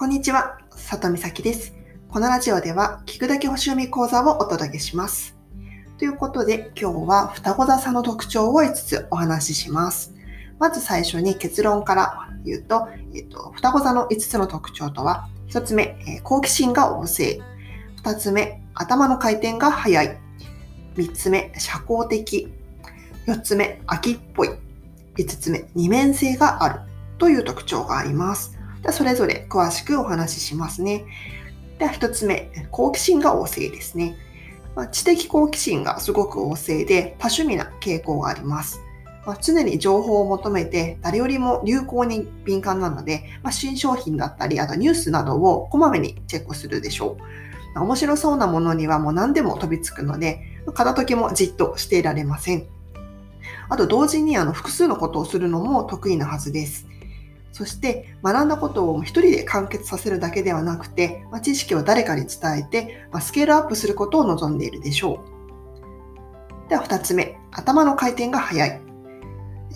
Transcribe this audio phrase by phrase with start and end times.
[0.00, 1.74] こんにちは、里美咲です。
[2.08, 5.36] このラジオでは、聞くだけ星読み講座をお届けします。
[5.98, 10.14] ということで、今日は双子座さんの特徴を5つお話しします。
[10.58, 17.38] まず最初に結論から言うと、えっと、双子座の5つの特徴とは、1つ目、え好奇心が旺盛。
[18.02, 20.18] 2つ目、頭の回転が速い。
[20.96, 22.50] 3つ目、社交的。
[23.26, 24.48] 4つ目、秋っぽい。
[25.16, 26.80] 5つ目、二面性がある。
[27.18, 28.59] という特徴があります。
[28.82, 31.04] でそれぞれ詳しくお話ししますね。
[31.78, 34.16] では1つ目、好奇心が旺盛ですね。
[34.74, 38.80] まあ、知的好奇心がすごく旺盛で多趣味な傾向があります。
[39.26, 47.16] まあ、常に情報を求めて誰よりも流行に敏感なので、まあ、新商品だったり、あとニュースなどをこまめにチェックするでしょ
[47.76, 47.80] う。
[47.80, 50.40] 面白そうなものにはもう何でも飛びつくので、
[50.74, 52.66] 片時もじっとしていられません。
[53.68, 56.86] あと同時にあの複数のことをするのも得意なはずです。
[57.52, 65.24] そして学んだことを一人で完結させるだけではなくて、ま、知識を誰かに伝えて、ま、スケールアップすることを望んでいるでしょ
[66.66, 66.68] う。
[66.68, 68.80] では2つ目、頭の回転が速い。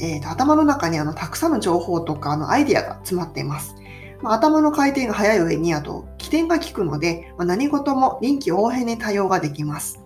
[0.00, 3.74] えーと、頭の中にあのたくさんの情報とかあのアイデアが詰まっています。
[4.22, 10.00] まあ、頭の回転が速い上にあと起点が効くので、まあ、何事も臨機応変に対応ができます。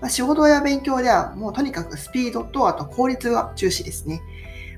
[0.00, 4.20] まあ、仕事や勉強ではもうとにかくスピードとあと効率が重視ですね。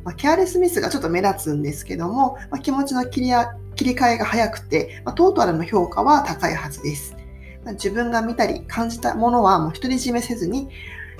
[0.05, 3.33] まあ、ケアレスミスがちょっと目立つんですけども、まあ、気持ちの切り
[3.75, 7.17] 切り替えが早くて、まあ、トータルの評価は高いはずです。
[7.65, 10.69] ま、自分が見たり感じたものはもう独り占めせずに、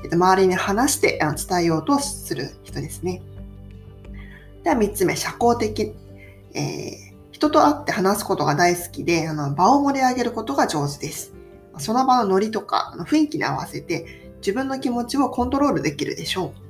[0.05, 3.23] えっと、周りに話して伝えようとする人ですね。
[4.63, 5.95] では3つ目、社交的。
[6.57, 11.35] えー、人と会って話すことが大好きで、あの場を盛り上げることが上手です。
[11.79, 16.64] その場のノリとか雰囲気に合わせて自分の気持ちをコントロールできるでしょう。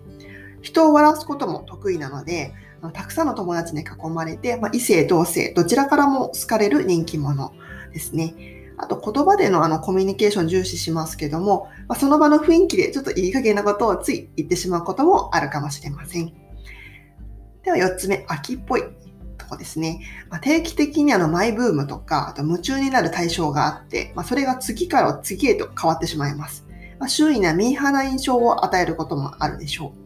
[0.65, 2.55] 人を笑わすことも得意なので、
[2.95, 7.53] たくさんの友達に囲まれて、まあ、異性、同性、どちらからも好かれる人気者
[7.93, 8.35] ですね。
[8.77, 16.33] あと言葉でのあのコミュニケーション重視しますけども、まあ、その場の雰囲気でちょっといい加減なことをつい言ってしまうこともあるかもしれません。
[17.63, 18.83] では4つ目、秋っぽい
[19.39, 20.01] とこですね。
[20.31, 26.67] まあ、定期的にあのマイブームとか、あと夢中になる対象があって、まあ、それが次から次へと変わってしまいます。
[26.99, 30.04] ま、周囲にはミーハーな印象を与えることもあるでしょう。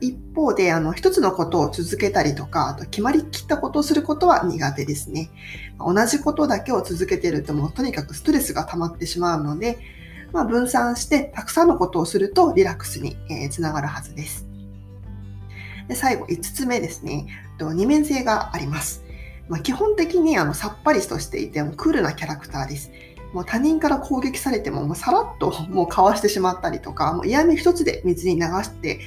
[0.00, 5.30] 一方で、あの、一つのことを続けたりとか、あと決まりきったことをすることは苦手ですね。
[5.78, 9.78] 同じことだけを続けてるともうとにかくストレスが溜まってしまうので、
[10.32, 14.46] まあ、分散してたくさんのことをするとリラックスに、えー、つながるはずです。
[15.88, 17.26] で最後、5つ目ですね。
[17.58, 19.04] と二面性があります。
[19.48, 22.90] まあ、基本的にあのさっぱりとしていてクールなキャラクターです。
[23.32, 29.00] もう他人から攻撃されてももうさらっと もうかわしてしまったりとか、もう嫌味一つで水に流して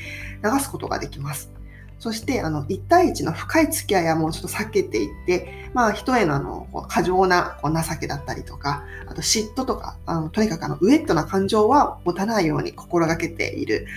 [0.43, 1.51] 流すことができます。
[1.99, 13.87] そして、あの、1対1の深い付き合いはもうちょっと避けていって、まあ、人へのあの、過剰なこう情けだったりとか、あと嫉妬とか、あのとにかくあの、ウエットな感情は持たないように心がけている、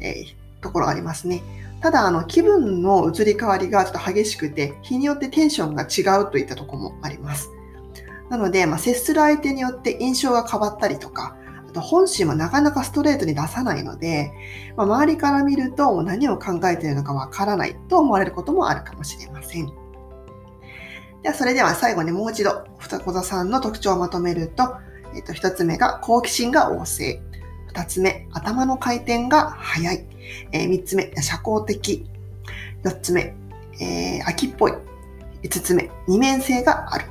[0.00, 1.42] えー、ところがありますね。
[1.80, 7.55] ただ、あの、気分の移り変わりがちょっと激しくて、日によってテンションが違うといったところもあります。
[8.30, 11.36] なので、まあ、接する相手によって印象が変わったりとか、
[11.68, 14.32] あと本心もなかなかストレートに出さないので、
[14.76, 19.66] まあ、周りから見ると何を考えているのかわからないと思われることもあるかもしれません。
[21.22, 24.76] では、それでは最後にもう一度、双子座さんの特徴をまとめると、
[25.14, 27.20] えっと、一つ目が好奇心が旺盛。
[27.68, 30.06] 二つ目、頭の回転が速い。
[30.52, 32.06] えー、三つ目、社交的。
[32.82, 33.34] 四つ目、
[33.80, 34.72] えー、秋っぽい。
[35.42, 37.04] 五つ目、二面性がある。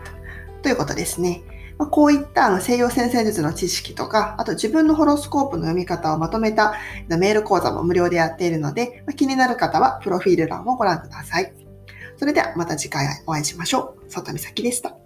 [0.66, 1.44] ということですね。
[1.78, 6.74] まこういった西洋先生術の知識とか、あと自分のホロスコープの読み方をまとめた
[7.08, 11.54] メール講座も無料でやっているので、ま気になる方はプロフィール欄をご覧ください。
[12.18, 14.12] それではまた次回お会いしましょう。
[14.12, 15.05] 里見咲でした。